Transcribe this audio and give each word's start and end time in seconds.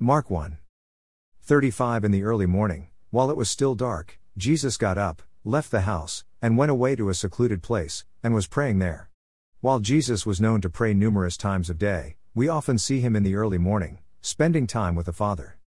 Mark 0.00 0.30
1. 0.30 0.58
35 1.42 2.04
In 2.04 2.12
the 2.12 2.22
early 2.22 2.46
morning, 2.46 2.86
while 3.10 3.32
it 3.32 3.36
was 3.36 3.50
still 3.50 3.74
dark, 3.74 4.20
Jesus 4.36 4.76
got 4.76 4.96
up, 4.96 5.22
left 5.42 5.72
the 5.72 5.80
house, 5.80 6.22
and 6.40 6.56
went 6.56 6.70
away 6.70 6.94
to 6.94 7.08
a 7.08 7.14
secluded 7.14 7.64
place, 7.64 8.04
and 8.22 8.32
was 8.32 8.46
praying 8.46 8.78
there. 8.78 9.10
While 9.60 9.80
Jesus 9.80 10.24
was 10.24 10.40
known 10.40 10.60
to 10.60 10.70
pray 10.70 10.94
numerous 10.94 11.36
times 11.36 11.68
of 11.68 11.80
day, 11.80 12.14
we 12.32 12.48
often 12.48 12.78
see 12.78 13.00
him 13.00 13.16
in 13.16 13.24
the 13.24 13.34
early 13.34 13.58
morning, 13.58 13.98
spending 14.20 14.68
time 14.68 14.94
with 14.94 15.06
the 15.06 15.12
Father. 15.12 15.58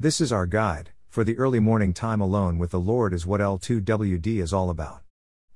This 0.00 0.18
is 0.18 0.32
our 0.32 0.46
guide, 0.46 0.92
for 1.10 1.22
the 1.22 1.36
early 1.36 1.60
morning 1.60 1.92
time 1.92 2.22
alone 2.22 2.56
with 2.56 2.70
the 2.70 2.80
Lord 2.80 3.12
is 3.12 3.26
what 3.26 3.42
L2WD 3.42 4.40
is 4.40 4.54
all 4.54 4.70
about. 4.70 5.03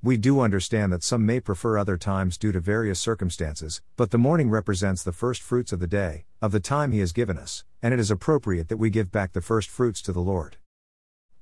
We 0.01 0.17
do 0.17 0.41
understand 0.41 0.93
that 0.93 1.03
some 1.03 1.27
may 1.27 1.41
prefer 1.41 1.77
other 1.77 1.97
times 1.97 2.39
due 2.39 2.53
to 2.53 2.61
various 2.61 3.01
circumstances, 3.01 3.83
but 3.97 4.13
the 4.13 4.19
morning 4.19 4.49
represents 4.49 5.03
the 5.03 5.13
first 5.13 5.43
fruits 5.43 5.73
of 5.73 5.81
the 5.81 5.89
day, 5.89 6.25
of 6.41 6.53
the 6.53 6.61
time 6.61 6.93
He 6.93 7.01
has 7.01 7.13
given 7.13 7.37
us, 7.37 7.65
and 7.83 7.93
it 7.93 7.99
is 7.99 8.09
appropriate 8.09 8.69
that 8.69 8.77
we 8.77 8.91
give 8.91 9.11
back 9.11 9.33
the 9.33 9.41
first 9.41 9.69
fruits 9.69 10.01
to 10.03 10.13
the 10.13 10.21
Lord. 10.21 10.57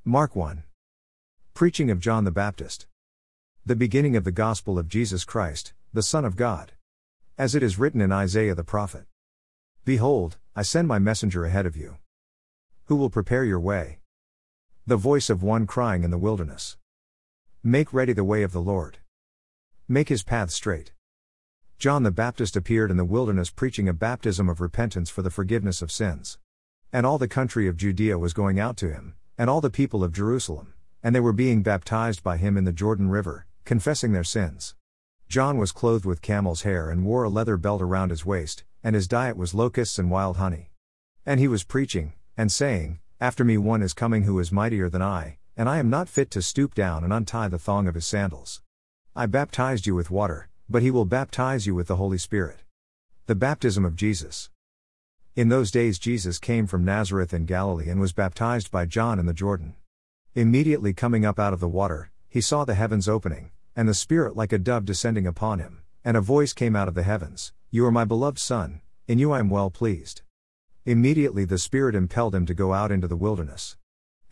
Mark 0.06 0.34
1. 0.34 0.62
Preaching 1.52 1.90
of 1.90 2.00
John 2.00 2.24
the 2.24 2.30
Baptist. 2.30 2.86
The 3.66 3.76
beginning 3.76 4.16
of 4.16 4.24
the 4.24 4.32
gospel 4.32 4.78
of 4.78 4.88
Jesus 4.88 5.24
Christ, 5.24 5.74
the 5.92 6.02
Son 6.02 6.24
of 6.24 6.34
God. 6.34 6.72
As 7.36 7.54
it 7.54 7.62
is 7.62 7.78
written 7.78 8.00
in 8.00 8.10
Isaiah 8.10 8.54
the 8.54 8.64
prophet 8.64 9.04
Behold, 9.84 10.38
I 10.54 10.62
send 10.62 10.88
my 10.88 10.98
messenger 10.98 11.44
ahead 11.44 11.66
of 11.66 11.76
you. 11.76 11.98
Who 12.86 12.96
will 12.96 13.10
prepare 13.10 13.44
your 13.44 13.60
way? 13.60 13.98
The 14.86 14.96
voice 14.96 15.28
of 15.28 15.42
one 15.42 15.66
crying 15.66 16.04
in 16.04 16.10
the 16.10 16.16
wilderness. 16.16 16.78
Make 17.68 17.92
ready 17.92 18.12
the 18.12 18.22
way 18.22 18.44
of 18.44 18.52
the 18.52 18.60
Lord. 18.60 18.98
Make 19.88 20.08
his 20.08 20.22
path 20.22 20.52
straight. 20.52 20.92
John 21.80 22.04
the 22.04 22.12
Baptist 22.12 22.54
appeared 22.54 22.92
in 22.92 22.96
the 22.96 23.04
wilderness 23.04 23.50
preaching 23.50 23.88
a 23.88 23.92
baptism 23.92 24.48
of 24.48 24.60
repentance 24.60 25.10
for 25.10 25.22
the 25.22 25.32
forgiveness 25.32 25.82
of 25.82 25.90
sins. 25.90 26.38
And 26.92 27.04
all 27.04 27.18
the 27.18 27.26
country 27.26 27.66
of 27.66 27.76
Judea 27.76 28.20
was 28.20 28.32
going 28.32 28.60
out 28.60 28.76
to 28.76 28.92
him, 28.92 29.16
and 29.36 29.50
all 29.50 29.60
the 29.60 29.68
people 29.68 30.04
of 30.04 30.12
Jerusalem, 30.12 30.74
and 31.02 31.12
they 31.12 31.18
were 31.18 31.32
being 31.32 31.64
baptized 31.64 32.22
by 32.22 32.36
him 32.36 32.56
in 32.56 32.62
the 32.62 32.72
Jordan 32.72 33.08
River, 33.08 33.48
confessing 33.64 34.12
their 34.12 34.22
sins. 34.22 34.76
John 35.28 35.58
was 35.58 35.72
clothed 35.72 36.04
with 36.04 36.22
camel's 36.22 36.62
hair 36.62 36.88
and 36.88 37.04
wore 37.04 37.24
a 37.24 37.28
leather 37.28 37.56
belt 37.56 37.82
around 37.82 38.10
his 38.10 38.24
waist, 38.24 38.62
and 38.84 38.94
his 38.94 39.08
diet 39.08 39.36
was 39.36 39.54
locusts 39.54 39.98
and 39.98 40.08
wild 40.08 40.36
honey. 40.36 40.70
And 41.26 41.40
he 41.40 41.48
was 41.48 41.64
preaching, 41.64 42.12
and 42.36 42.52
saying, 42.52 43.00
After 43.20 43.42
me 43.44 43.58
one 43.58 43.82
is 43.82 43.92
coming 43.92 44.22
who 44.22 44.38
is 44.38 44.52
mightier 44.52 44.88
than 44.88 45.02
I, 45.02 45.38
and 45.56 45.68
I 45.68 45.78
am 45.78 45.88
not 45.88 46.08
fit 46.08 46.30
to 46.32 46.42
stoop 46.42 46.74
down 46.74 47.02
and 47.02 47.12
untie 47.12 47.48
the 47.48 47.58
thong 47.58 47.88
of 47.88 47.94
his 47.94 48.06
sandals. 48.06 48.60
I 49.14 49.24
baptized 49.24 49.86
you 49.86 49.94
with 49.94 50.10
water, 50.10 50.48
but 50.68 50.82
he 50.82 50.90
will 50.90 51.06
baptize 51.06 51.66
you 51.66 51.74
with 51.74 51.86
the 51.86 51.96
Holy 51.96 52.18
Spirit. 52.18 52.64
The 53.24 53.34
baptism 53.34 53.84
of 53.84 53.96
Jesus. 53.96 54.50
In 55.34 55.48
those 55.48 55.70
days, 55.70 55.98
Jesus 55.98 56.38
came 56.38 56.66
from 56.66 56.84
Nazareth 56.84 57.32
in 57.32 57.46
Galilee 57.46 57.88
and 57.88 58.00
was 58.00 58.12
baptized 58.12 58.70
by 58.70 58.84
John 58.84 59.18
in 59.18 59.24
the 59.24 59.32
Jordan. 59.32 59.76
Immediately 60.34 60.92
coming 60.92 61.24
up 61.24 61.38
out 61.38 61.54
of 61.54 61.60
the 61.60 61.68
water, 61.68 62.10
he 62.28 62.42
saw 62.42 62.66
the 62.66 62.74
heavens 62.74 63.08
opening, 63.08 63.50
and 63.74 63.88
the 63.88 63.94
Spirit 63.94 64.36
like 64.36 64.52
a 64.52 64.58
dove 64.58 64.84
descending 64.84 65.26
upon 65.26 65.58
him, 65.58 65.80
and 66.04 66.16
a 66.16 66.20
voice 66.20 66.52
came 66.52 66.76
out 66.76 66.88
of 66.88 66.94
the 66.94 67.02
heavens 67.02 67.54
You 67.70 67.86
are 67.86 67.90
my 67.90 68.04
beloved 68.04 68.38
Son, 68.38 68.82
in 69.08 69.18
you 69.18 69.32
I 69.32 69.38
am 69.38 69.48
well 69.48 69.70
pleased. 69.70 70.20
Immediately 70.84 71.46
the 71.46 71.58
Spirit 71.58 71.94
impelled 71.94 72.34
him 72.34 72.44
to 72.44 72.54
go 72.54 72.74
out 72.74 72.92
into 72.92 73.08
the 73.08 73.16
wilderness. 73.16 73.76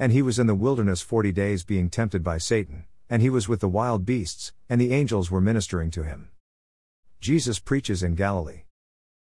And 0.04 0.12
he 0.12 0.20
was 0.20 0.38
in 0.38 0.46
the 0.46 0.54
wilderness 0.54 1.00
forty 1.00 1.32
days 1.32 1.64
being 1.64 1.88
tempted 1.88 2.22
by 2.22 2.36
Satan, 2.36 2.84
and 3.08 3.22
he 3.22 3.30
was 3.30 3.48
with 3.48 3.60
the 3.60 3.68
wild 3.70 4.04
beasts, 4.04 4.52
and 4.68 4.78
the 4.78 4.92
angels 4.92 5.30
were 5.30 5.40
ministering 5.40 5.90
to 5.92 6.02
him. 6.02 6.28
Jesus 7.22 7.58
preaches 7.58 8.02
in 8.02 8.14
Galilee. 8.14 8.64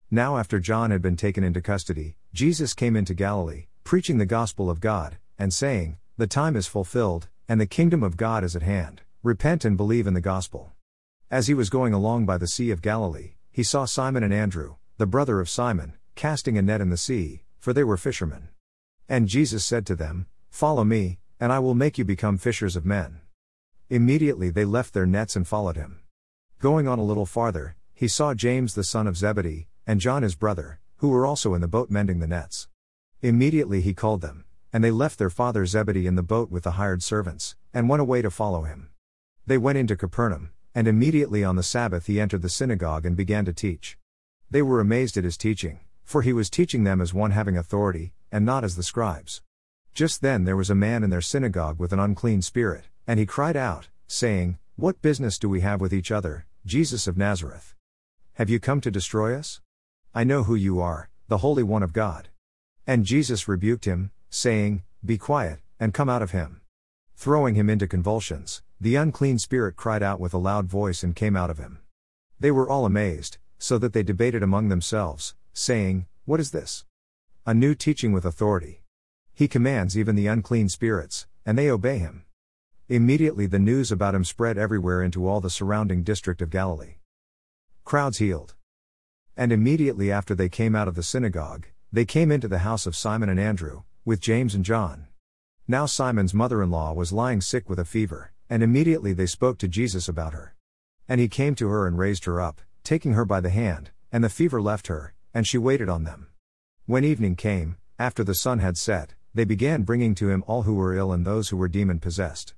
Now, 0.09 0.37
after 0.37 0.61
John 0.61 0.91
had 0.91 1.01
been 1.01 1.17
taken 1.17 1.43
into 1.43 1.59
custody, 1.59 2.15
Jesus 2.31 2.73
came 2.73 2.95
into 2.95 3.13
Galilee, 3.13 3.65
preaching 3.83 4.17
the 4.17 4.25
gospel 4.25 4.69
of 4.69 4.79
God, 4.79 5.17
and 5.37 5.53
saying, 5.53 5.97
The 6.15 6.25
time 6.25 6.55
is 6.55 6.67
fulfilled, 6.67 7.27
and 7.49 7.59
the 7.59 7.65
kingdom 7.65 8.01
of 8.01 8.15
God 8.15 8.41
is 8.41 8.55
at 8.55 8.63
hand. 8.63 9.01
Repent 9.23 9.65
and 9.65 9.75
believe 9.75 10.07
in 10.07 10.13
the 10.13 10.21
gospel. 10.21 10.71
As 11.29 11.47
he 11.47 11.53
was 11.53 11.69
going 11.69 11.91
along 11.91 12.25
by 12.25 12.37
the 12.37 12.47
Sea 12.47 12.71
of 12.71 12.81
Galilee, 12.81 13.33
he 13.51 13.61
saw 13.61 13.83
Simon 13.83 14.23
and 14.23 14.33
Andrew, 14.33 14.75
the 14.95 15.05
brother 15.05 15.41
of 15.41 15.49
Simon, 15.49 15.97
casting 16.15 16.57
a 16.57 16.61
net 16.61 16.79
in 16.79 16.89
the 16.89 16.95
sea, 16.95 17.43
for 17.59 17.73
they 17.73 17.83
were 17.83 17.97
fishermen. 17.97 18.47
And 19.09 19.27
Jesus 19.27 19.65
said 19.65 19.85
to 19.87 19.97
them, 19.97 20.27
Follow 20.51 20.83
me, 20.83 21.17
and 21.39 21.51
I 21.51 21.57
will 21.57 21.73
make 21.73 21.97
you 21.97 22.05
become 22.05 22.37
fishers 22.37 22.75
of 22.75 22.85
men. 22.85 23.21
Immediately 23.89 24.51
they 24.51 24.63
left 24.63 24.93
their 24.93 25.07
nets 25.07 25.35
and 25.35 25.47
followed 25.47 25.75
him. 25.75 26.01
Going 26.59 26.87
on 26.87 26.99
a 26.99 27.03
little 27.03 27.25
farther, 27.25 27.75
he 27.95 28.07
saw 28.07 28.35
James 28.35 28.75
the 28.75 28.83
son 28.83 29.07
of 29.07 29.17
Zebedee, 29.17 29.67
and 29.87 29.99
John 29.99 30.21
his 30.21 30.35
brother, 30.35 30.79
who 30.97 31.09
were 31.09 31.25
also 31.25 31.55
in 31.55 31.61
the 31.61 31.67
boat 31.67 31.89
mending 31.89 32.19
the 32.19 32.27
nets. 32.27 32.67
Immediately 33.21 33.81
he 33.81 33.95
called 33.95 34.21
them, 34.21 34.45
and 34.71 34.83
they 34.83 34.91
left 34.91 35.17
their 35.17 35.29
father 35.29 35.65
Zebedee 35.65 36.05
in 36.05 36.15
the 36.15 36.21
boat 36.21 36.51
with 36.51 36.63
the 36.63 36.71
hired 36.71 37.01
servants, 37.01 37.55
and 37.73 37.89
went 37.89 38.01
away 38.01 38.21
to 38.21 38.29
follow 38.29 38.63
him. 38.63 38.89
They 39.47 39.57
went 39.57 39.79
into 39.79 39.97
Capernaum, 39.97 40.51
and 40.75 40.87
immediately 40.87 41.43
on 41.43 41.55
the 41.55 41.63
Sabbath 41.63 42.05
he 42.05 42.21
entered 42.21 42.43
the 42.43 42.49
synagogue 42.49 43.05
and 43.05 43.17
began 43.17 43.45
to 43.45 43.53
teach. 43.53 43.97
They 44.49 44.61
were 44.61 44.79
amazed 44.79 45.17
at 45.17 45.23
his 45.23 45.37
teaching, 45.37 45.79
for 46.03 46.21
he 46.21 46.33
was 46.33 46.49
teaching 46.49 46.83
them 46.83 47.01
as 47.01 47.13
one 47.13 47.31
having 47.31 47.57
authority, 47.57 48.13
and 48.31 48.45
not 48.45 48.63
as 48.63 48.75
the 48.75 48.83
scribes. 48.83 49.41
Just 49.93 50.21
then 50.21 50.45
there 50.45 50.55
was 50.55 50.69
a 50.69 50.75
man 50.75 51.03
in 51.03 51.09
their 51.09 51.21
synagogue 51.21 51.77
with 51.77 51.91
an 51.91 51.99
unclean 51.99 52.41
spirit, 52.41 52.85
and 53.05 53.19
he 53.19 53.25
cried 53.25 53.57
out, 53.57 53.89
saying, 54.07 54.57
What 54.77 55.01
business 55.01 55.37
do 55.37 55.49
we 55.49 55.59
have 55.61 55.81
with 55.81 55.93
each 55.93 56.11
other, 56.11 56.45
Jesus 56.65 57.07
of 57.07 57.17
Nazareth? 57.17 57.75
Have 58.35 58.49
you 58.49 58.59
come 58.59 58.79
to 58.81 58.89
destroy 58.89 59.35
us? 59.35 59.59
I 60.15 60.23
know 60.23 60.43
who 60.43 60.55
you 60.55 60.79
are, 60.79 61.09
the 61.27 61.39
Holy 61.39 61.63
One 61.63 61.83
of 61.83 61.91
God. 61.91 62.29
And 62.87 63.05
Jesus 63.05 63.47
rebuked 63.47 63.85
him, 63.85 64.11
saying, 64.29 64.83
Be 65.05 65.17
quiet, 65.17 65.59
and 65.79 65.93
come 65.93 66.09
out 66.09 66.21
of 66.21 66.31
him. 66.31 66.61
Throwing 67.15 67.55
him 67.55 67.69
into 67.69 67.87
convulsions, 67.87 68.61
the 68.79 68.95
unclean 68.95 69.39
spirit 69.39 69.75
cried 69.75 70.01
out 70.01 70.19
with 70.19 70.33
a 70.33 70.37
loud 70.37 70.67
voice 70.67 71.03
and 71.03 71.15
came 71.15 71.35
out 71.35 71.49
of 71.49 71.57
him. 71.57 71.79
They 72.39 72.49
were 72.49 72.69
all 72.69 72.85
amazed, 72.85 73.37
so 73.59 73.77
that 73.77 73.93
they 73.93 74.03
debated 74.03 74.41
among 74.41 74.69
themselves, 74.69 75.35
saying, 75.53 76.07
What 76.25 76.39
is 76.39 76.51
this? 76.51 76.85
A 77.45 77.53
new 77.53 77.75
teaching 77.75 78.13
with 78.13 78.25
authority. 78.25 78.80
He 79.41 79.47
commands 79.47 79.97
even 79.97 80.15
the 80.15 80.27
unclean 80.27 80.69
spirits, 80.69 81.25
and 81.47 81.57
they 81.57 81.67
obey 81.67 81.97
him. 81.97 82.25
Immediately 82.87 83.47
the 83.47 83.57
news 83.57 83.91
about 83.91 84.13
him 84.13 84.23
spread 84.23 84.55
everywhere 84.55 85.01
into 85.01 85.27
all 85.27 85.41
the 85.41 85.49
surrounding 85.49 86.03
district 86.03 86.43
of 86.43 86.51
Galilee. 86.51 86.97
Crowds 87.83 88.19
healed. 88.19 88.53
And 89.35 89.51
immediately 89.51 90.11
after 90.11 90.35
they 90.35 90.47
came 90.47 90.75
out 90.75 90.87
of 90.87 90.93
the 90.93 91.01
synagogue, 91.01 91.65
they 91.91 92.05
came 92.05 92.31
into 92.31 92.47
the 92.47 92.59
house 92.59 92.85
of 92.85 92.95
Simon 92.95 93.29
and 93.29 93.39
Andrew, 93.39 93.81
with 94.05 94.19
James 94.19 94.53
and 94.53 94.63
John. 94.63 95.07
Now 95.67 95.87
Simon's 95.87 96.35
mother 96.35 96.61
in 96.61 96.69
law 96.69 96.93
was 96.93 97.11
lying 97.11 97.41
sick 97.41 97.67
with 97.67 97.79
a 97.79 97.83
fever, 97.83 98.33
and 98.47 98.61
immediately 98.61 99.11
they 99.11 99.25
spoke 99.25 99.57
to 99.57 99.67
Jesus 99.67 100.07
about 100.07 100.33
her. 100.33 100.55
And 101.09 101.19
he 101.19 101.27
came 101.27 101.55
to 101.55 101.67
her 101.67 101.87
and 101.87 101.97
raised 101.97 102.25
her 102.25 102.39
up, 102.39 102.61
taking 102.83 103.13
her 103.13 103.25
by 103.25 103.39
the 103.39 103.49
hand, 103.49 103.89
and 104.11 104.23
the 104.23 104.29
fever 104.29 104.61
left 104.61 104.85
her, 104.85 105.15
and 105.33 105.47
she 105.47 105.57
waited 105.57 105.89
on 105.89 106.03
them. 106.03 106.27
When 106.85 107.03
evening 107.03 107.35
came, 107.35 107.77
after 107.97 108.23
the 108.23 108.35
sun 108.35 108.59
had 108.59 108.77
set, 108.77 109.15
they 109.33 109.43
began 109.45 109.83
bringing 109.83 110.13
to 110.15 110.29
him 110.29 110.43
all 110.47 110.63
who 110.63 110.75
were 110.75 110.95
ill 110.95 111.11
and 111.11 111.25
those 111.25 111.49
who 111.49 111.57
were 111.57 111.67
demon 111.67 111.99
possessed. 111.99 112.53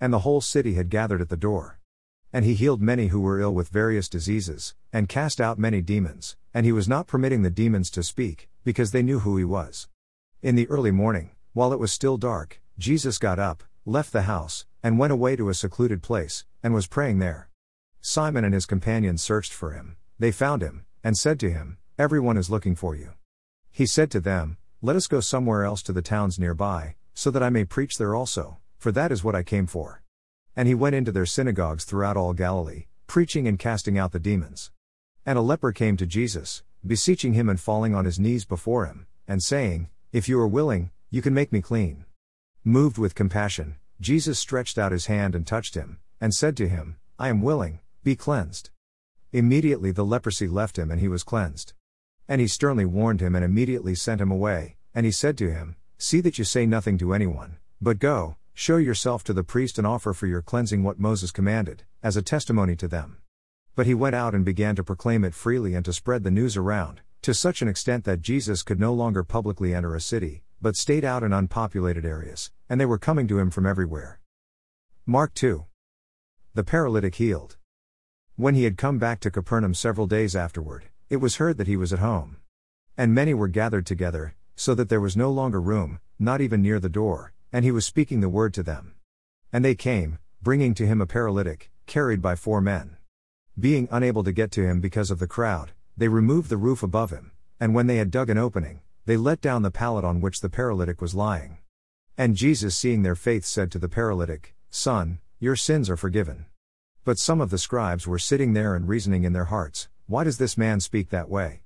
And 0.00 0.12
the 0.12 0.20
whole 0.20 0.40
city 0.40 0.74
had 0.74 0.90
gathered 0.90 1.20
at 1.20 1.28
the 1.28 1.36
door. 1.36 1.80
And 2.32 2.44
he 2.44 2.54
healed 2.54 2.82
many 2.82 3.08
who 3.08 3.20
were 3.20 3.40
ill 3.40 3.54
with 3.54 3.68
various 3.68 4.08
diseases, 4.08 4.74
and 4.92 5.08
cast 5.08 5.40
out 5.40 5.58
many 5.58 5.80
demons, 5.80 6.36
and 6.52 6.66
he 6.66 6.72
was 6.72 6.88
not 6.88 7.06
permitting 7.06 7.42
the 7.42 7.50
demons 7.50 7.90
to 7.90 8.02
speak, 8.02 8.48
because 8.64 8.90
they 8.90 9.02
knew 9.02 9.20
who 9.20 9.36
he 9.36 9.44
was. 9.44 9.88
In 10.42 10.56
the 10.56 10.68
early 10.68 10.90
morning, 10.90 11.30
while 11.52 11.72
it 11.72 11.78
was 11.78 11.92
still 11.92 12.16
dark, 12.16 12.60
Jesus 12.78 13.18
got 13.18 13.38
up, 13.38 13.62
left 13.86 14.12
the 14.12 14.22
house, 14.22 14.66
and 14.82 14.98
went 14.98 15.12
away 15.12 15.36
to 15.36 15.48
a 15.48 15.54
secluded 15.54 16.02
place, 16.02 16.44
and 16.62 16.74
was 16.74 16.86
praying 16.86 17.18
there. 17.20 17.48
Simon 18.00 18.44
and 18.44 18.52
his 18.52 18.66
companions 18.66 19.22
searched 19.22 19.52
for 19.52 19.72
him, 19.72 19.96
they 20.18 20.32
found 20.32 20.62
him, 20.62 20.84
and 21.02 21.16
said 21.16 21.38
to 21.40 21.50
him, 21.50 21.78
Everyone 21.98 22.36
is 22.36 22.50
looking 22.50 22.74
for 22.74 22.96
you. 22.96 23.10
He 23.70 23.86
said 23.86 24.10
to 24.10 24.20
them, 24.20 24.56
let 24.84 24.96
us 24.96 25.06
go 25.06 25.18
somewhere 25.18 25.64
else 25.64 25.82
to 25.82 25.94
the 25.94 26.02
towns 26.02 26.38
nearby, 26.38 26.94
so 27.14 27.30
that 27.30 27.42
I 27.42 27.48
may 27.48 27.64
preach 27.64 27.96
there 27.96 28.14
also, 28.14 28.58
for 28.76 28.92
that 28.92 29.10
is 29.10 29.24
what 29.24 29.34
I 29.34 29.42
came 29.42 29.66
for. 29.66 30.02
And 30.54 30.68
he 30.68 30.74
went 30.74 30.94
into 30.94 31.10
their 31.10 31.24
synagogues 31.24 31.86
throughout 31.86 32.18
all 32.18 32.34
Galilee, 32.34 32.84
preaching 33.06 33.48
and 33.48 33.58
casting 33.58 33.96
out 33.96 34.12
the 34.12 34.18
demons. 34.18 34.72
And 35.24 35.38
a 35.38 35.40
leper 35.40 35.72
came 35.72 35.96
to 35.96 36.04
Jesus, 36.04 36.62
beseeching 36.86 37.32
him 37.32 37.48
and 37.48 37.58
falling 37.58 37.94
on 37.94 38.04
his 38.04 38.20
knees 38.20 38.44
before 38.44 38.84
him, 38.84 39.06
and 39.26 39.42
saying, 39.42 39.88
If 40.12 40.28
you 40.28 40.38
are 40.38 40.46
willing, 40.46 40.90
you 41.08 41.22
can 41.22 41.32
make 41.32 41.50
me 41.50 41.62
clean. 41.62 42.04
Moved 42.62 42.98
with 42.98 43.14
compassion, 43.14 43.76
Jesus 44.02 44.38
stretched 44.38 44.76
out 44.76 44.92
his 44.92 45.06
hand 45.06 45.34
and 45.34 45.46
touched 45.46 45.76
him, 45.76 45.98
and 46.20 46.34
said 46.34 46.58
to 46.58 46.68
him, 46.68 46.98
I 47.18 47.30
am 47.30 47.40
willing, 47.40 47.80
be 48.02 48.16
cleansed. 48.16 48.68
Immediately 49.32 49.92
the 49.92 50.04
leprosy 50.04 50.46
left 50.46 50.78
him 50.78 50.90
and 50.90 51.00
he 51.00 51.08
was 51.08 51.24
cleansed. 51.24 51.72
And 52.28 52.40
he 52.40 52.46
sternly 52.46 52.84
warned 52.84 53.20
him 53.20 53.34
and 53.34 53.44
immediately 53.44 53.94
sent 53.94 54.20
him 54.20 54.30
away, 54.30 54.76
and 54.94 55.04
he 55.04 55.12
said 55.12 55.36
to 55.38 55.52
him, 55.52 55.76
See 55.98 56.20
that 56.20 56.38
you 56.38 56.44
say 56.44 56.66
nothing 56.66 56.98
to 56.98 57.12
anyone, 57.12 57.58
but 57.80 57.98
go, 57.98 58.36
show 58.54 58.76
yourself 58.76 59.24
to 59.24 59.32
the 59.32 59.44
priest 59.44 59.78
and 59.78 59.86
offer 59.86 60.12
for 60.12 60.26
your 60.26 60.42
cleansing 60.42 60.82
what 60.82 60.98
Moses 60.98 61.30
commanded, 61.30 61.84
as 62.02 62.16
a 62.16 62.22
testimony 62.22 62.76
to 62.76 62.88
them. 62.88 63.18
But 63.74 63.86
he 63.86 63.94
went 63.94 64.14
out 64.14 64.34
and 64.34 64.44
began 64.44 64.76
to 64.76 64.84
proclaim 64.84 65.24
it 65.24 65.34
freely 65.34 65.74
and 65.74 65.84
to 65.84 65.92
spread 65.92 66.22
the 66.22 66.30
news 66.30 66.56
around, 66.56 67.00
To 67.22 67.34
such 67.34 67.62
an 67.62 67.68
extent 67.68 68.04
that 68.04 68.22
Jesus 68.22 68.62
could 68.62 68.78
no 68.78 68.92
longer 68.92 69.24
publicly 69.24 69.74
enter 69.74 69.94
a 69.94 70.00
city, 70.00 70.42
but 70.60 70.76
stayed 70.76 71.04
out 71.04 71.22
in 71.22 71.32
unpopulated 71.32 72.04
areas, 72.04 72.50
and 72.68 72.80
they 72.80 72.86
were 72.86 72.98
coming 72.98 73.26
to 73.28 73.38
him 73.38 73.50
from 73.50 73.66
everywhere. 73.66 74.20
Mark 75.06 75.34
2. 75.34 75.66
The 76.54 76.64
paralytic 76.64 77.16
healed. 77.16 77.56
When 78.36 78.54
he 78.54 78.64
had 78.64 78.78
come 78.78 78.98
back 78.98 79.20
to 79.20 79.30
Capernaum 79.30 79.74
several 79.74 80.06
days 80.06 80.36
afterward, 80.36 80.84
it 81.10 81.16
was 81.16 81.36
heard 81.36 81.58
that 81.58 81.66
he 81.66 81.76
was 81.76 81.92
at 81.92 81.98
home. 81.98 82.38
And 82.96 83.14
many 83.14 83.34
were 83.34 83.48
gathered 83.48 83.86
together, 83.86 84.34
so 84.56 84.74
that 84.74 84.88
there 84.88 85.00
was 85.00 85.16
no 85.16 85.30
longer 85.30 85.60
room, 85.60 86.00
not 86.18 86.40
even 86.40 86.62
near 86.62 86.80
the 86.80 86.88
door, 86.88 87.32
and 87.52 87.64
he 87.64 87.70
was 87.70 87.84
speaking 87.84 88.20
the 88.20 88.28
word 88.28 88.54
to 88.54 88.62
them. 88.62 88.94
And 89.52 89.64
they 89.64 89.74
came, 89.74 90.18
bringing 90.42 90.74
to 90.74 90.86
him 90.86 91.00
a 91.00 91.06
paralytic, 91.06 91.70
carried 91.86 92.22
by 92.22 92.36
four 92.36 92.60
men. 92.60 92.96
Being 93.58 93.88
unable 93.90 94.24
to 94.24 94.32
get 94.32 94.50
to 94.52 94.66
him 94.66 94.80
because 94.80 95.10
of 95.10 95.18
the 95.18 95.26
crowd, 95.26 95.72
they 95.96 96.08
removed 96.08 96.50
the 96.50 96.56
roof 96.56 96.82
above 96.82 97.10
him, 97.10 97.32
and 97.60 97.74
when 97.74 97.86
they 97.86 97.96
had 97.96 98.10
dug 98.10 98.30
an 98.30 98.38
opening, 98.38 98.80
they 99.06 99.16
let 99.16 99.40
down 99.40 99.62
the 99.62 99.70
pallet 99.70 100.04
on 100.04 100.20
which 100.20 100.40
the 100.40 100.48
paralytic 100.48 101.00
was 101.00 101.14
lying. 101.14 101.58
And 102.16 102.36
Jesus, 102.36 102.76
seeing 102.76 103.02
their 103.02 103.14
faith, 103.14 103.44
said 103.44 103.70
to 103.72 103.78
the 103.78 103.88
paralytic, 103.88 104.54
Son, 104.70 105.18
your 105.38 105.56
sins 105.56 105.90
are 105.90 105.96
forgiven. 105.96 106.46
But 107.04 107.18
some 107.18 107.40
of 107.40 107.50
the 107.50 107.58
scribes 107.58 108.06
were 108.06 108.18
sitting 108.18 108.54
there 108.54 108.74
and 108.74 108.88
reasoning 108.88 109.24
in 109.24 109.32
their 109.32 109.46
hearts, 109.46 109.88
Why 110.06 110.22
does 110.22 110.36
this 110.36 110.58
man 110.58 110.80
speak 110.80 111.08
that 111.10 111.30
way? 111.30 111.62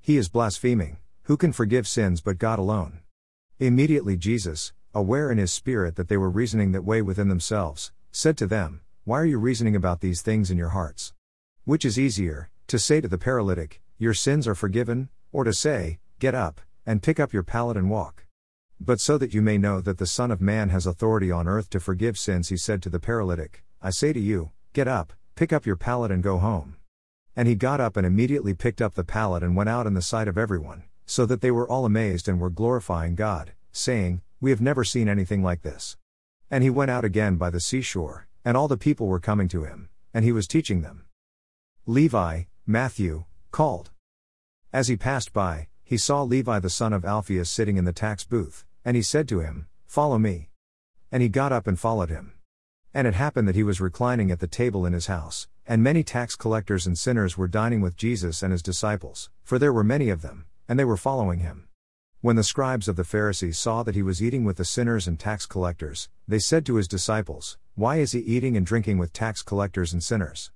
He 0.00 0.16
is 0.16 0.28
blaspheming, 0.28 0.98
who 1.24 1.36
can 1.36 1.52
forgive 1.52 1.88
sins 1.88 2.20
but 2.20 2.38
God 2.38 2.60
alone? 2.60 3.00
Immediately 3.58 4.16
Jesus, 4.16 4.72
aware 4.94 5.28
in 5.28 5.38
his 5.38 5.52
spirit 5.52 5.96
that 5.96 6.06
they 6.08 6.16
were 6.16 6.30
reasoning 6.30 6.70
that 6.70 6.84
way 6.84 7.02
within 7.02 7.26
themselves, 7.28 7.90
said 8.12 8.36
to 8.36 8.46
them, 8.46 8.82
Why 9.02 9.18
are 9.18 9.26
you 9.26 9.38
reasoning 9.38 9.74
about 9.74 10.02
these 10.02 10.22
things 10.22 10.52
in 10.52 10.56
your 10.56 10.68
hearts? 10.68 11.14
Which 11.64 11.84
is 11.84 11.98
easier, 11.98 12.48
to 12.68 12.78
say 12.78 13.00
to 13.00 13.08
the 13.08 13.18
paralytic, 13.18 13.82
Your 13.98 14.14
sins 14.14 14.46
are 14.46 14.54
forgiven, 14.54 15.08
or 15.32 15.42
to 15.42 15.52
say, 15.52 15.98
Get 16.20 16.34
up, 16.34 16.60
and 16.86 17.02
pick 17.02 17.18
up 17.18 17.32
your 17.32 17.42
pallet 17.42 17.76
and 17.76 17.90
walk? 17.90 18.24
But 18.78 19.00
so 19.00 19.18
that 19.18 19.34
you 19.34 19.42
may 19.42 19.58
know 19.58 19.80
that 19.80 19.98
the 19.98 20.06
Son 20.06 20.30
of 20.30 20.40
Man 20.40 20.68
has 20.68 20.86
authority 20.86 21.32
on 21.32 21.48
earth 21.48 21.68
to 21.70 21.80
forgive 21.80 22.16
sins, 22.16 22.50
he 22.50 22.56
said 22.56 22.82
to 22.82 22.88
the 22.88 23.00
paralytic, 23.00 23.64
I 23.82 23.90
say 23.90 24.12
to 24.12 24.20
you, 24.20 24.52
Get 24.74 24.86
up, 24.86 25.12
pick 25.34 25.52
up 25.52 25.66
your 25.66 25.74
pallet 25.74 26.12
and 26.12 26.22
go 26.22 26.38
home. 26.38 26.76
And 27.36 27.46
he 27.46 27.54
got 27.54 27.80
up 27.80 27.96
and 27.96 28.06
immediately 28.06 28.54
picked 28.54 28.82
up 28.82 28.94
the 28.94 29.04
pallet 29.04 29.42
and 29.42 29.56
went 29.56 29.68
out 29.68 29.86
in 29.86 29.94
the 29.94 30.02
sight 30.02 30.28
of 30.28 30.36
everyone, 30.36 30.84
so 31.06 31.26
that 31.26 31.40
they 31.40 31.50
were 31.50 31.68
all 31.68 31.84
amazed 31.84 32.28
and 32.28 32.40
were 32.40 32.50
glorifying 32.50 33.14
God, 33.14 33.52
saying, 33.72 34.22
We 34.40 34.50
have 34.50 34.60
never 34.60 34.84
seen 34.84 35.08
anything 35.08 35.42
like 35.42 35.62
this. 35.62 35.96
And 36.50 36.64
he 36.64 36.70
went 36.70 36.90
out 36.90 37.04
again 37.04 37.36
by 37.36 37.50
the 37.50 37.60
seashore, 37.60 38.26
and 38.44 38.56
all 38.56 38.68
the 38.68 38.76
people 38.76 39.06
were 39.06 39.20
coming 39.20 39.48
to 39.48 39.64
him, 39.64 39.88
and 40.12 40.24
he 40.24 40.32
was 40.32 40.46
teaching 40.46 40.82
them. 40.82 41.04
Levi, 41.86 42.42
Matthew, 42.66 43.24
called. 43.50 43.90
As 44.72 44.88
he 44.88 44.96
passed 44.96 45.32
by, 45.32 45.68
he 45.82 45.96
saw 45.96 46.22
Levi 46.22 46.60
the 46.60 46.70
son 46.70 46.92
of 46.92 47.04
Alphaeus 47.04 47.50
sitting 47.50 47.76
in 47.76 47.84
the 47.84 47.92
tax 47.92 48.24
booth, 48.24 48.64
and 48.84 48.96
he 48.96 49.02
said 49.02 49.28
to 49.28 49.40
him, 49.40 49.66
Follow 49.86 50.18
me. 50.18 50.50
And 51.10 51.22
he 51.22 51.28
got 51.28 51.52
up 51.52 51.66
and 51.66 51.78
followed 51.78 52.10
him. 52.10 52.34
And 52.94 53.06
it 53.06 53.14
happened 53.14 53.48
that 53.48 53.56
he 53.56 53.64
was 53.64 53.80
reclining 53.80 54.30
at 54.30 54.38
the 54.38 54.46
table 54.46 54.86
in 54.86 54.92
his 54.92 55.06
house, 55.06 55.48
and 55.70 55.84
many 55.84 56.02
tax 56.02 56.34
collectors 56.34 56.84
and 56.84 56.98
sinners 56.98 57.38
were 57.38 57.46
dining 57.46 57.80
with 57.80 57.96
Jesus 57.96 58.42
and 58.42 58.50
his 58.50 58.60
disciples, 58.60 59.30
for 59.44 59.56
there 59.56 59.72
were 59.72 59.84
many 59.84 60.08
of 60.08 60.20
them, 60.20 60.44
and 60.68 60.76
they 60.76 60.84
were 60.84 60.96
following 60.96 61.38
him. 61.38 61.68
When 62.20 62.34
the 62.34 62.42
scribes 62.42 62.88
of 62.88 62.96
the 62.96 63.04
Pharisees 63.04 63.56
saw 63.56 63.84
that 63.84 63.94
he 63.94 64.02
was 64.02 64.20
eating 64.20 64.42
with 64.42 64.56
the 64.56 64.64
sinners 64.64 65.06
and 65.06 65.16
tax 65.16 65.46
collectors, 65.46 66.08
they 66.26 66.40
said 66.40 66.66
to 66.66 66.74
his 66.74 66.88
disciples, 66.88 67.56
Why 67.76 67.98
is 67.98 68.10
he 68.10 68.18
eating 68.18 68.56
and 68.56 68.66
drinking 68.66 68.98
with 68.98 69.12
tax 69.12 69.42
collectors 69.42 69.92
and 69.92 70.02
sinners? 70.02 70.50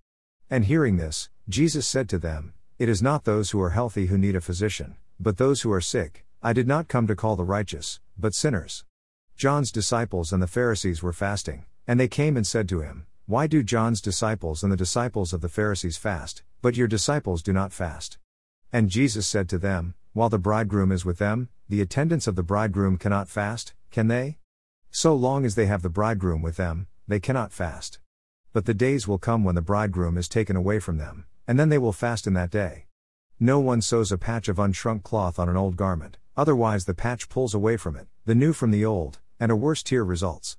And 0.50 0.64
hearing 0.64 0.96
this, 0.96 1.30
Jesus 1.48 1.86
said 1.86 2.08
to 2.08 2.18
them, 2.18 2.52
It 2.80 2.88
is 2.88 3.00
not 3.00 3.22
those 3.22 3.52
who 3.52 3.62
are 3.62 3.70
healthy 3.70 4.06
who 4.06 4.18
need 4.18 4.34
a 4.34 4.40
physician, 4.40 4.96
but 5.20 5.36
those 5.36 5.62
who 5.62 5.70
are 5.70 5.80
sick. 5.80 6.24
I 6.42 6.52
did 6.52 6.66
not 6.66 6.88
come 6.88 7.06
to 7.06 7.14
call 7.14 7.36
the 7.36 7.44
righteous, 7.44 8.00
but 8.18 8.34
sinners. 8.34 8.84
John's 9.36 9.70
disciples 9.70 10.32
and 10.32 10.42
the 10.42 10.48
Pharisees 10.48 11.04
were 11.04 11.12
fasting, 11.12 11.66
and 11.86 12.00
they 12.00 12.08
came 12.08 12.36
and 12.36 12.44
said 12.44 12.68
to 12.70 12.80
him, 12.80 13.06
Why 13.26 13.46
do 13.46 13.62
John's 13.62 14.02
disciples 14.02 14.62
and 14.62 14.70
the 14.70 14.76
disciples 14.76 15.32
of 15.32 15.40
the 15.40 15.48
Pharisees 15.48 15.96
fast, 15.96 16.42
but 16.60 16.76
your 16.76 16.86
disciples 16.86 17.42
do 17.42 17.54
not 17.54 17.72
fast? 17.72 18.18
And 18.70 18.90
Jesus 18.90 19.26
said 19.26 19.48
to 19.48 19.56
them, 19.56 19.94
While 20.12 20.28
the 20.28 20.38
bridegroom 20.38 20.92
is 20.92 21.06
with 21.06 21.16
them, 21.16 21.48
the 21.66 21.80
attendants 21.80 22.26
of 22.26 22.36
the 22.36 22.42
bridegroom 22.42 22.98
cannot 22.98 23.30
fast, 23.30 23.72
can 23.90 24.08
they? 24.08 24.36
So 24.90 25.14
long 25.14 25.46
as 25.46 25.54
they 25.54 25.64
have 25.64 25.80
the 25.80 25.88
bridegroom 25.88 26.42
with 26.42 26.56
them, 26.56 26.86
they 27.08 27.18
cannot 27.18 27.50
fast. 27.50 27.98
But 28.52 28.66
the 28.66 28.74
days 28.74 29.08
will 29.08 29.16
come 29.16 29.42
when 29.42 29.54
the 29.54 29.62
bridegroom 29.62 30.18
is 30.18 30.28
taken 30.28 30.54
away 30.54 30.78
from 30.78 30.98
them, 30.98 31.24
and 31.48 31.58
then 31.58 31.70
they 31.70 31.78
will 31.78 31.94
fast 31.94 32.26
in 32.26 32.34
that 32.34 32.50
day. 32.50 32.88
No 33.40 33.58
one 33.58 33.80
sews 33.80 34.12
a 34.12 34.18
patch 34.18 34.48
of 34.48 34.58
unshrunk 34.58 35.02
cloth 35.02 35.38
on 35.38 35.48
an 35.48 35.56
old 35.56 35.76
garment, 35.76 36.18
otherwise 36.36 36.84
the 36.84 36.92
patch 36.92 37.30
pulls 37.30 37.54
away 37.54 37.78
from 37.78 37.96
it, 37.96 38.06
the 38.26 38.34
new 38.34 38.52
from 38.52 38.70
the 38.70 38.84
old, 38.84 39.18
and 39.40 39.50
a 39.50 39.56
worse 39.56 39.82
tear 39.82 40.04
results. 40.04 40.58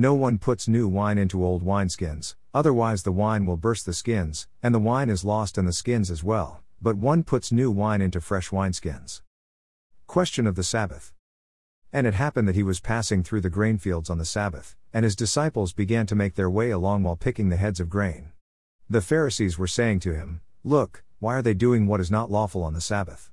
No 0.00 0.14
one 0.14 0.38
puts 0.38 0.66
new 0.66 0.88
wine 0.88 1.18
into 1.18 1.44
old 1.44 1.62
wineskins, 1.62 2.34
otherwise 2.54 3.02
the 3.02 3.12
wine 3.12 3.44
will 3.44 3.58
burst 3.58 3.84
the 3.84 3.92
skins, 3.92 4.48
and 4.62 4.74
the 4.74 4.78
wine 4.78 5.10
is 5.10 5.26
lost 5.26 5.58
and 5.58 5.68
the 5.68 5.74
skins 5.74 6.10
as 6.10 6.24
well, 6.24 6.62
but 6.80 6.96
one 6.96 7.22
puts 7.22 7.52
new 7.52 7.70
wine 7.70 8.00
into 8.00 8.18
fresh 8.18 8.48
wineskins. 8.48 9.20
Question 10.06 10.46
of 10.46 10.54
the 10.54 10.62
Sabbath. 10.62 11.12
And 11.92 12.06
it 12.06 12.14
happened 12.14 12.48
that 12.48 12.54
he 12.54 12.62
was 12.62 12.80
passing 12.80 13.22
through 13.22 13.42
the 13.42 13.50
grain 13.50 13.76
fields 13.76 14.08
on 14.08 14.16
the 14.16 14.24
Sabbath, 14.24 14.74
and 14.90 15.04
his 15.04 15.14
disciples 15.14 15.74
began 15.74 16.06
to 16.06 16.14
make 16.14 16.34
their 16.34 16.48
way 16.48 16.70
along 16.70 17.02
while 17.02 17.14
picking 17.14 17.50
the 17.50 17.58
heads 17.58 17.78
of 17.78 17.90
grain. 17.90 18.32
The 18.88 19.02
Pharisees 19.02 19.58
were 19.58 19.66
saying 19.66 20.00
to 20.00 20.14
him, 20.14 20.40
Look, 20.64 21.04
why 21.18 21.34
are 21.34 21.42
they 21.42 21.52
doing 21.52 21.86
what 21.86 22.00
is 22.00 22.10
not 22.10 22.30
lawful 22.30 22.62
on 22.62 22.72
the 22.72 22.80
Sabbath? 22.80 23.30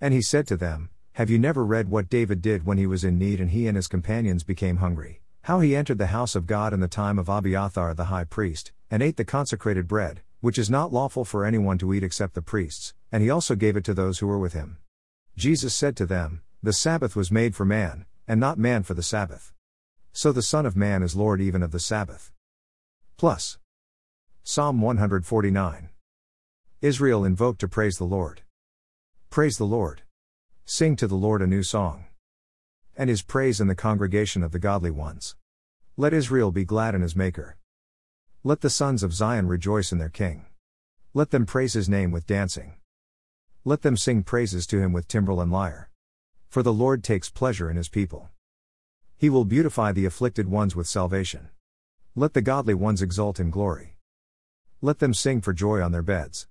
And 0.00 0.14
he 0.14 0.22
said 0.22 0.46
to 0.46 0.56
them, 0.56 0.88
Have 1.12 1.28
you 1.28 1.38
never 1.38 1.62
read 1.62 1.90
what 1.90 2.08
David 2.08 2.40
did 2.40 2.64
when 2.64 2.78
he 2.78 2.86
was 2.86 3.04
in 3.04 3.18
need 3.18 3.38
and 3.38 3.50
he 3.50 3.66
and 3.66 3.76
his 3.76 3.86
companions 3.86 4.44
became 4.44 4.78
hungry? 4.78 5.20
How 5.46 5.60
he 5.60 5.76
entered 5.76 5.98
the 5.98 6.08
house 6.08 6.34
of 6.34 6.48
God 6.48 6.72
in 6.72 6.80
the 6.80 6.88
time 6.88 7.20
of 7.20 7.28
Abiathar 7.28 7.94
the 7.94 8.06
high 8.06 8.24
priest, 8.24 8.72
and 8.90 9.00
ate 9.00 9.16
the 9.16 9.24
consecrated 9.24 9.86
bread, 9.86 10.22
which 10.40 10.58
is 10.58 10.68
not 10.68 10.92
lawful 10.92 11.24
for 11.24 11.44
anyone 11.44 11.78
to 11.78 11.94
eat 11.94 12.02
except 12.02 12.34
the 12.34 12.42
priests, 12.42 12.94
and 13.12 13.22
he 13.22 13.30
also 13.30 13.54
gave 13.54 13.76
it 13.76 13.84
to 13.84 13.94
those 13.94 14.18
who 14.18 14.26
were 14.26 14.40
with 14.40 14.54
him. 14.54 14.78
Jesus 15.36 15.72
said 15.72 15.96
to 15.98 16.04
them, 16.04 16.42
The 16.64 16.72
Sabbath 16.72 17.14
was 17.14 17.30
made 17.30 17.54
for 17.54 17.64
man, 17.64 18.06
and 18.26 18.40
not 18.40 18.58
man 18.58 18.82
for 18.82 18.94
the 18.94 19.04
Sabbath. 19.04 19.52
So 20.12 20.32
the 20.32 20.42
Son 20.42 20.66
of 20.66 20.74
Man 20.74 21.04
is 21.04 21.14
Lord 21.14 21.40
even 21.40 21.62
of 21.62 21.70
the 21.70 21.78
Sabbath. 21.78 22.32
Plus. 23.16 23.56
Psalm 24.42 24.80
149. 24.80 25.90
Israel 26.82 27.24
invoked 27.24 27.60
to 27.60 27.68
praise 27.68 27.98
the 27.98 28.04
Lord. 28.04 28.42
Praise 29.30 29.58
the 29.58 29.64
Lord. 29.64 30.02
Sing 30.64 30.96
to 30.96 31.06
the 31.06 31.14
Lord 31.14 31.40
a 31.40 31.46
new 31.46 31.62
song. 31.62 32.06
And 32.98 33.10
his 33.10 33.20
praise 33.20 33.60
in 33.60 33.66
the 33.66 33.74
congregation 33.74 34.42
of 34.42 34.52
the 34.52 34.58
godly 34.58 34.90
ones. 34.90 35.36
Let 35.98 36.12
Israel 36.12 36.52
be 36.52 36.66
glad 36.66 36.94
in 36.94 37.00
his 37.00 37.16
Maker. 37.16 37.56
Let 38.44 38.60
the 38.60 38.68
sons 38.68 39.02
of 39.02 39.14
Zion 39.14 39.48
rejoice 39.48 39.92
in 39.92 39.98
their 39.98 40.10
King. 40.10 40.44
Let 41.14 41.30
them 41.30 41.46
praise 41.46 41.72
his 41.72 41.88
name 41.88 42.10
with 42.10 42.26
dancing. 42.26 42.74
Let 43.64 43.80
them 43.80 43.96
sing 43.96 44.22
praises 44.22 44.66
to 44.66 44.78
him 44.78 44.92
with 44.92 45.08
timbrel 45.08 45.40
and 45.40 45.50
lyre. 45.50 45.88
For 46.48 46.62
the 46.62 46.70
Lord 46.70 47.02
takes 47.02 47.30
pleasure 47.30 47.70
in 47.70 47.78
his 47.78 47.88
people. 47.88 48.28
He 49.16 49.30
will 49.30 49.46
beautify 49.46 49.92
the 49.92 50.04
afflicted 50.04 50.48
ones 50.48 50.76
with 50.76 50.86
salvation. 50.86 51.48
Let 52.14 52.34
the 52.34 52.42
godly 52.42 52.74
ones 52.74 53.00
exult 53.00 53.40
in 53.40 53.48
glory. 53.48 53.96
Let 54.82 54.98
them 54.98 55.14
sing 55.14 55.40
for 55.40 55.54
joy 55.54 55.80
on 55.80 55.92
their 55.92 56.02
beds. 56.02 56.46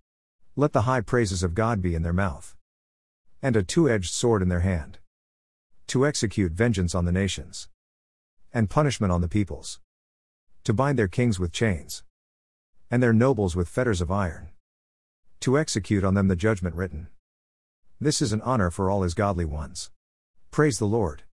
Let 0.56 0.74
the 0.74 0.88
high 0.90 1.02
praises 1.02 1.44
of 1.44 1.54
God 1.54 1.84
be 1.84 1.94
in 1.94 2.02
their 2.02 2.14
mouth. 2.14 2.56
And 3.44 3.56
a 3.56 3.62
two 3.62 3.88
edged 3.88 4.12
sword 4.12 4.42
in 4.42 4.50
their 4.50 4.62
hand. 4.62 4.98
To 5.90 6.08
execute 6.08 6.52
vengeance 6.52 6.96
on 6.96 7.06
the 7.06 7.12
nations. 7.12 7.70
And 8.56 8.72
punishment 8.72 9.14
on 9.14 9.22
the 9.22 9.28
peoples. 9.28 9.80
To 10.64 10.74
bind 10.74 10.98
their 10.98 11.08
kings 11.08 11.40
with 11.40 11.52
chains. 11.52 12.04
And 12.90 13.04
their 13.04 13.14
nobles 13.14 13.56
with 13.56 13.70
fetters 13.70 14.02
of 14.02 14.10
iron 14.10 14.50
to 15.46 15.60
execute 15.60 16.04
on 16.04 16.16
them 16.16 16.28
the 16.28 16.36
judgment 16.36 16.76
written. 16.76 17.08
This 18.02 18.20
is 18.20 18.34
an 18.34 18.42
honor 18.42 18.72
for 18.72 18.90
all 18.90 19.04
his 19.04 19.14
godly 19.14 19.46
ones. 19.46 19.92
Praise 20.50 20.80
the 20.80 20.88
Lord. 20.88 21.22